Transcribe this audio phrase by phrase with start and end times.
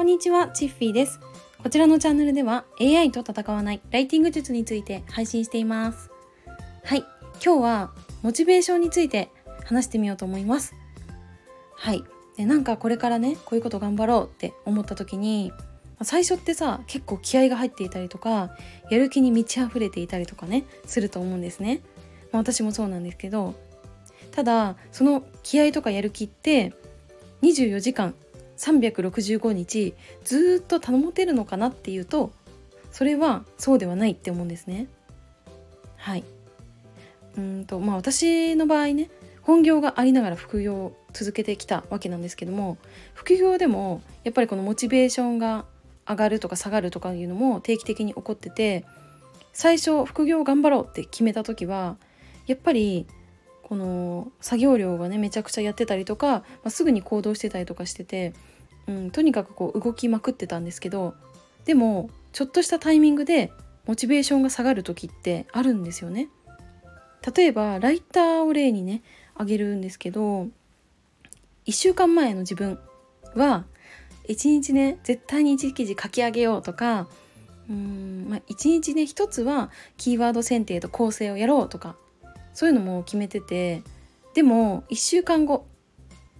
[0.00, 1.20] こんにちは、チッフィーです。
[1.62, 6.10] こちらのチャンネルでは AI と戦わないライティング術について配信しています。
[6.84, 7.04] はい、
[7.44, 7.90] 今日は
[8.22, 9.28] モチベーションについて
[9.66, 10.74] 話してみようと思います。
[11.74, 12.02] はい、
[12.38, 15.52] でなんかこれからね、こういうこと頑張ろうって思った時に、
[16.00, 18.56] 最初ってさ結構気合が入っていたりとか
[18.90, 21.82] やる気に満ち溢れていたりとかねすると思うんですね、
[22.32, 23.54] まあ、私もそうなんですけど
[24.30, 26.72] ただその気合とかやる気って
[27.42, 28.14] 24時間
[28.60, 32.30] 365日ずっと保てるのかなっていうと
[32.92, 34.86] それはそうではないって思うんですね。
[35.96, 36.24] はい
[37.36, 39.10] うんとまあ私の場合ね
[39.42, 42.76] 本業がありながら副業を続けてきたわけなんですけども
[43.14, 45.64] 副業でもやっぱりこのモチベーションが
[46.08, 48.84] 上がるとか下がるとかいうのも定期的に起こってて
[49.52, 51.96] 最初副業頑張ろうって決めた時は
[52.46, 53.06] やっぱり
[53.70, 58.34] この作業量がねめちゃくちゃやってたりとか、まあ、すぐに行動してたりとかしてて
[58.90, 61.14] うん、とにかくこう動きまくってたんですけど
[61.64, 63.52] でもちょっとしたタイミングで
[63.86, 66.28] モチベーションが下がる時ってあるんですよね。
[67.34, 69.02] 例えばライターを例にね
[69.34, 70.48] あげるんですけど
[71.66, 72.78] 1週間前の自分
[73.34, 73.64] は
[74.28, 77.08] 1日ね絶対に1記事書き上げようとか
[77.68, 81.96] うん、まあ、1日ね一つはキーワード選定と構成をやろうとか
[82.52, 83.82] そういうのも決めてて
[84.34, 85.66] でも1週間後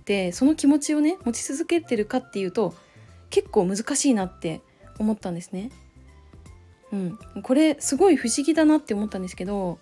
[0.00, 2.75] ってその気持ちをね持ち続けてるかっていうと
[3.30, 4.61] 結構難しいなって
[4.98, 5.70] 思ったんですね。
[6.92, 9.78] うん、これすごい不思議だなって思ったんですけど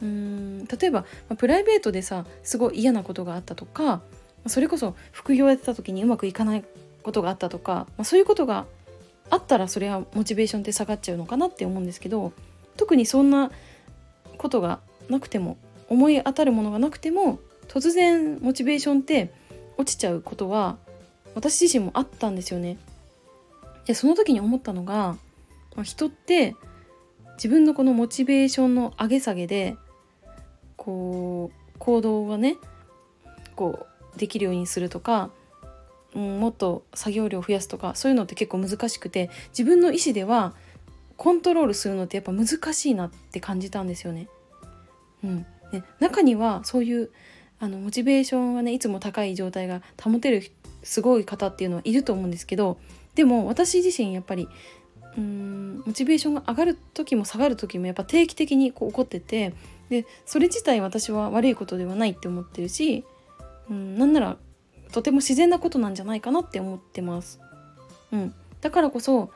[0.00, 1.04] うーん例えば、
[1.36, 4.00] プライベートでさすごい嫌なことがあったとか
[4.46, 6.64] それこそ副業やってた時にうまくいかない
[7.02, 8.66] ことがあったとか、まあ、そういうことが
[9.30, 12.32] あったらそれはモチベーションって下がっちゃうのかなって思うんですけど
[12.76, 13.50] 特にそんな
[14.38, 15.56] ことがなくても
[15.88, 19.32] 思い当たるものがなくても突然モチベーションって
[19.76, 20.78] 落ちちゃうことは
[21.34, 22.78] 私自身もあったんですよね。
[23.86, 25.16] でその時に思ったのが、
[25.74, 26.54] ま、人って
[27.34, 29.76] 自分のこのモチベーションの上げ下げで
[30.76, 32.58] こう行動がね
[33.56, 35.30] こうできるようにするとか、
[36.14, 40.54] うん、もっと作業量を増やすとかそういうのって結構難しくて自分の意思では
[41.16, 44.28] コントロールするのってやっぱ難しいなって感じたんですよね。
[45.24, 47.10] うん、で中にはそういう
[47.58, 50.42] あのモチベーションがねいつも高い状態が保てる
[50.82, 52.78] すごい方っていうのはいると思うんですけど
[53.14, 54.48] でも私自身やっぱり
[55.16, 59.54] うーんモチベーションが上がる時も下がる時もやっぱ定期的にこう起こってて
[59.90, 63.04] でそれ自体私は悪いことではないって思ってるし
[63.70, 64.36] うんなんなら
[64.90, 67.40] とても自然なことなんじゃないかなって思ってます。
[68.12, 69.30] うん、だからこそ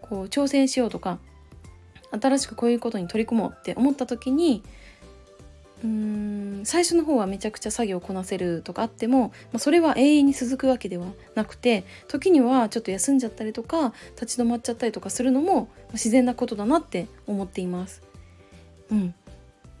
[0.00, 1.18] こう挑戦しようとか
[2.10, 4.62] 新しくこういうことに取り組もうって思った時に
[5.82, 18.02] うーん最初の方はめちゃくちゃ作業をこなせるとかあっても、まあ、それは永遠に続くわけではなくて時にはちょっと休んじゃったりとか立ち止まっちゃったりとかするのも自然なことだなって思っています。
[18.90, 19.14] うん、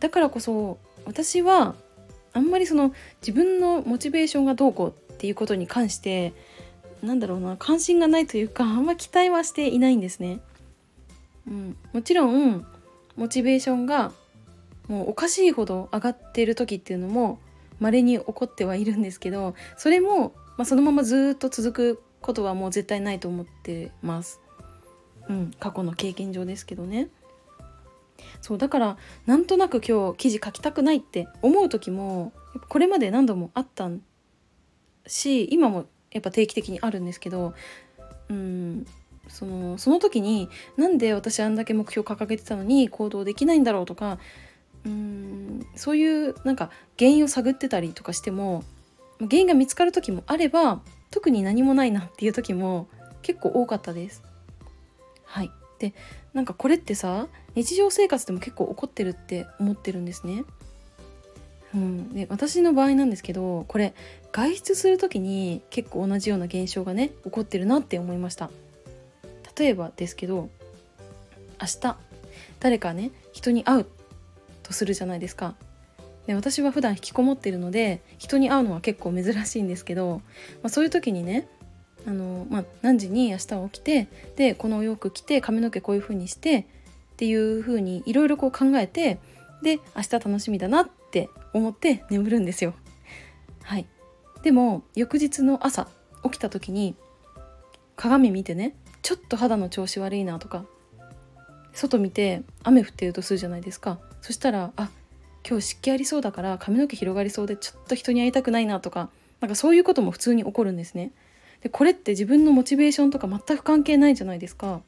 [0.00, 1.74] だからこそ私は
[2.32, 6.32] あんまりその自分のモチベーションがどうこうっていうことに関して
[7.02, 10.40] なんだろうな関心がないというかあんま期待はしていないんですね。
[11.46, 12.64] うん、もちろん
[13.16, 14.12] モチベーションが
[14.88, 17.38] もうおかしいほど上がってる時っていうのも
[17.80, 24.40] 稀に起こってはいるんですけどそれも、まあ、そのままずっと続くことはもう絶対ないと思ってます。
[25.28, 27.08] うん、過去の経験上ですけどね。
[28.40, 32.32] そうだからなんとなく今日記事書きたくないって思う時も
[32.68, 33.90] これまで何度もあった
[35.06, 37.54] し今もやっぱ定期的にあるんですけど
[38.28, 38.86] うん
[39.28, 44.18] そのその時になんで私あんだけ目標掲げてたのに行動できないんだろうとか
[44.84, 48.64] うんそういうなんか原因を探ってたりとかしても
[49.18, 52.88] 原因が見つかる時もあれば特に何もないなっていう時も
[53.22, 54.22] 結構多かったです。
[55.24, 55.94] はい、で
[56.34, 60.44] なんかこれってさ日常生活でも結構起こってるって思ってるんですね。
[61.74, 63.94] うん、で私の場合なんですけどこれ
[64.30, 68.50] 外出する時に結構同じような現象がね起こってるなって思いました。
[69.58, 70.48] 例えばですけど
[71.60, 71.96] 明日
[72.60, 73.86] 誰かね人に会う
[74.72, 75.54] とするじゃないですか。
[76.26, 80.22] で私は普段引きこもってるので人に会うのは結構珍しいんですけど、
[80.62, 81.48] まあ、そういう時にね
[82.06, 86.64] あの、まあ、何時に明日起きてでこのお洋服着て髪の毛こういう風にしてっ
[87.16, 89.18] ていう風にいろいろこう考えて
[89.62, 92.74] で明日楽しみだなって思って眠るんですよ。
[93.64, 93.86] はい、
[94.42, 95.88] でも翌日の朝
[96.24, 96.96] 起きた時に
[97.96, 100.64] 鏡見てねちょっと肌の調子悪いなとか
[101.72, 104.88] 外見て雨降ってるとするじゃないですかそしたらあ
[105.46, 109.10] 今日湿気ありそうだから髪の毛広がりそうでちょっと人に会いたくないなとか
[109.40, 111.12] なんかそういうことも普通に起こるんですね
[111.62, 114.80] でこれって自分のモチベーションとか全く関係ないじゃないですか。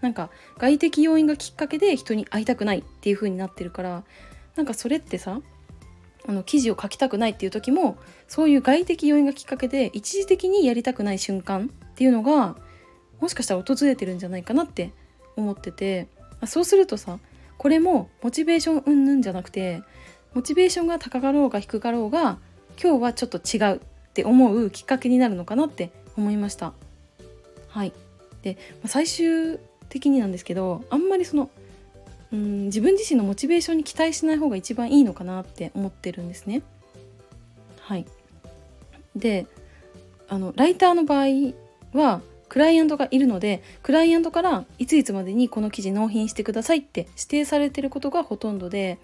[0.00, 4.04] なんか外的要因がきっかけで人に会いたくないっていう風になってるから
[4.54, 5.40] なんかそれってさ
[6.28, 7.96] あの記事を書きたくないっていう時も
[8.28, 12.56] そういう外的要因がきっかけで一時的にやりたくない瞬間っていうのが
[13.20, 14.92] もしかしたら訪れてるんじゃないかなって
[15.36, 16.08] 思ってて
[16.46, 17.18] そうするとさ
[17.58, 19.82] これもモチベーションうんぬんじゃなくて
[20.34, 22.38] モチベーションが高かろうが低かろうが
[22.80, 23.80] 今日はちょっと違うっ
[24.12, 26.72] て思うきっかけになるのかなって思いました。
[27.68, 27.92] はい
[28.42, 28.56] で
[28.86, 29.58] 最終
[29.88, 31.50] 的になんですけどあんまりその
[32.32, 36.62] うん自分自身のモチベーションに期待しない方が一番いいのかなって思ってるんですね。
[37.80, 38.06] はい、
[39.14, 39.46] で
[40.28, 41.54] あのライターの場合
[41.92, 48.98] はクライアントがいるのでクライアントからいついつまでにこの記事納品してくださいって指定されてることがほとんどで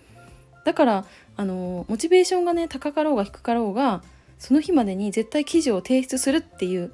[0.65, 1.05] だから
[1.37, 4.03] あのモチベーションがね高かろうが低かろうが
[4.39, 6.93] その日までに絶対記事を提出するっていう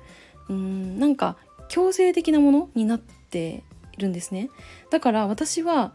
[0.49, 1.37] うんなんか
[1.69, 3.63] 強制的なものになって
[3.97, 4.49] いるんですね。
[4.91, 5.93] だから私は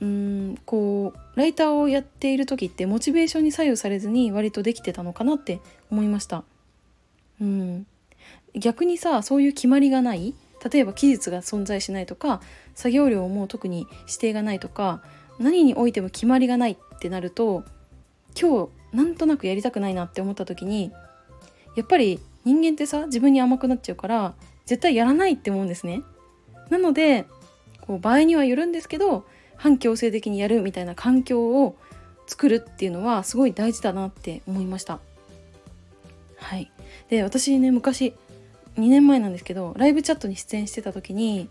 [0.00, 5.60] うんこうライターをやっている時ってモチベーションに左右されずに割とできてたのかなって
[5.90, 6.44] 思いました。
[7.40, 7.86] うん。
[8.54, 10.34] 逆にさそういう決まりがない
[10.70, 12.40] 例えば期日が存在しないとか
[12.74, 15.02] 作業量も特に指定がないとか
[15.38, 17.64] 何においても決まりがないってなると
[18.40, 20.92] 今日なんとなくやりたくないなって思った時に
[21.76, 24.34] やっぱり人間ってさ自分に甘くなっちゃうから
[24.66, 26.02] 絶対やらないって思うんですね。
[26.70, 27.26] なので
[27.82, 29.26] こう場合にはよるんですけど
[29.56, 31.76] 反強制的にやるみたいな環境を
[32.26, 35.00] 作るっていうのはすごい大事だなって思いました。
[36.36, 36.70] はい、
[37.08, 38.14] で私ね昔
[38.76, 41.48] 2年前なんですけどライブチャットに出演してた時に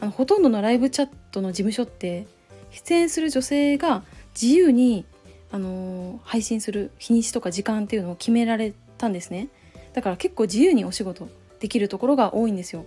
[0.00, 2.26] あのほとんどのライブチャットの事務所って
[2.70, 4.02] 出演する女性が
[4.40, 5.04] 自由に、
[5.50, 9.48] あの、配信する日にちとか時間っていうのを決められたんですね
[9.92, 11.28] だから結構自由にお仕事
[11.58, 12.84] できるところが多いんですよ。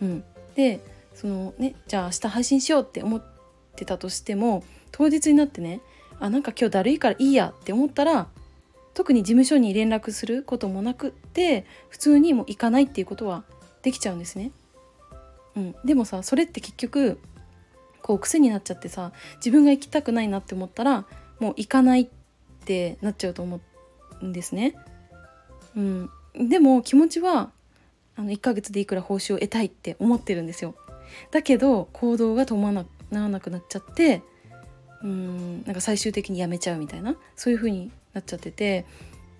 [0.00, 0.24] うん、
[0.54, 0.80] で
[1.14, 3.22] そのねじゃあ明日配信しようって思っ
[3.74, 5.80] てたとしても当日になってね
[6.20, 8.28] あなんか今日だるいからいいやって思ったら
[8.94, 13.44] 特に事務所に連絡することもなくって普通にもう行かないっていうことは
[13.82, 14.52] できちゃうんですね。
[15.56, 17.18] うん、でもさそれって結局
[18.02, 21.06] こう癖になっちゃってさ自分が行きたくないなって思ったら
[21.40, 22.08] もう行かないっ
[22.64, 23.60] てなっちゃうと思
[24.20, 24.74] うんですね。
[25.76, 27.50] うん、でも気持ちは
[28.16, 30.74] あの1ヶ月でいくら報酬を得たいって思ってるんですよ。
[31.30, 34.22] だけど行動が伴わなくなっちゃって
[35.02, 38.86] うんなんか最終的にやめちゃうみたいなそういう風になっちゃってて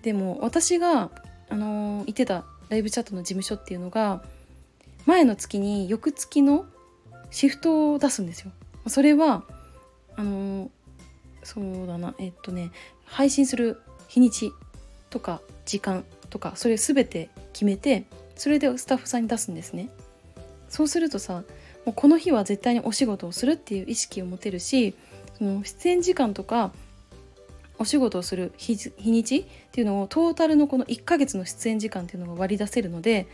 [0.03, 1.09] でも私が、
[1.49, 4.23] あのー、行ってたライブチャットの事務所っていうのが
[5.05, 6.65] 前の月に翌月の
[7.31, 8.51] シフトを出すんですよ。
[8.87, 9.43] それは
[10.15, 10.69] あのー、
[11.43, 12.71] そうだなえっとね
[13.05, 14.51] 配信する日にち
[15.09, 18.05] とか時間とかそれ全て決めて
[18.35, 19.89] それでスタッフさんに出すんですね。
[20.69, 21.43] そうするとさ
[21.85, 24.95] もうこの日は絶対にお仕事をするっていう意識を持てるし
[25.37, 26.73] その出演時間とか
[27.85, 33.27] お仕事をする日にちっていうのをトータルのこの1ヶ月の出演時間っていうのが割り出せるので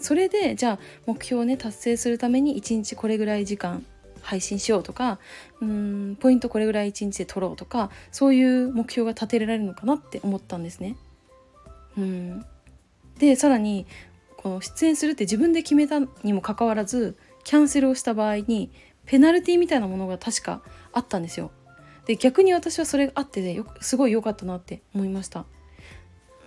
[0.00, 3.86] それでじゃあ目標をね達成するために1日これぐらい時間
[4.20, 5.20] 配信しようとか
[5.60, 10.96] うんポイントこれぐらい1日で取ろうとかそういう目標が立てられるのかなって思ったんですね。
[11.96, 12.44] うん
[13.18, 13.86] でさらに
[14.36, 18.72] この出演するって自分で決めたにもかかわらずキャンセルをした場合に
[19.06, 20.60] ペナルティみたいなものが確か
[20.92, 21.52] あったんですよ。
[22.06, 25.44] で逆に私はそれがあってねすごい良かったなって思いました。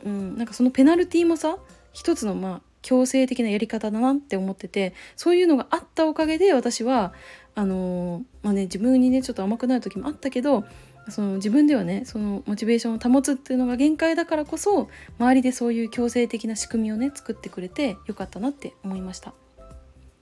[0.04, 1.58] うん、なんかそのペナルティもさ
[1.94, 7.14] 一つのまあ強制的なやり方だなって思っててそういうのがあったおかげで私は
[7.56, 10.66] あのー、まあね自分にねちょっと甘くなる時もあったけど
[11.10, 19.34] その自分ではねそのモチベーションを保つっていうのが限界だからこそ周りでそういう強制的な仕組みをね作ってくれてよかったなって思いました。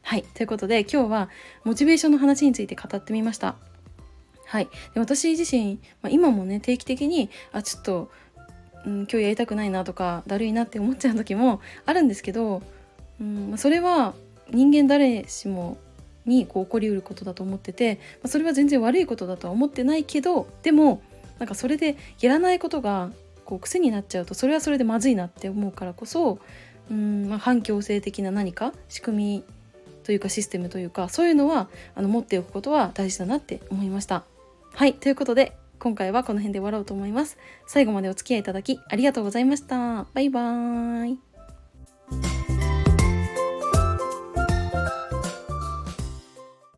[0.02, 1.30] はいということで今日は
[1.64, 3.56] モチベーションの話について語ってみました。
[4.54, 8.12] はい、で私自身、まあ、今もね定期的にあちょっと、
[8.86, 12.62] うん、今日やりたくないなとかだるいなって思っちゃう時もあるんですけど、
[13.20, 14.14] うんまあ、それは
[14.52, 15.80] 人間誰しも
[16.28, 21.02] にこう起こりうることだと思ってて、まあ、それは全然悪いことだとは思ってないけどでも
[21.40, 23.10] なんかそれでやらないことが
[23.46, 26.38] こう癖になっちゃうとそれはそれでまずいなって思うからこそ
[26.92, 29.44] うん、まあ、反強制的な何か仕組み
[30.04, 34.26] というかシステムというかそういうのはあの持っておくことは大事だなって思いました。
[34.76, 37.38] はいということで今回はこの辺で終わろうと思います。
[37.68, 40.08] 最後までお付き合いいただきありがとうございました。
[40.14, 41.33] バイバーイ。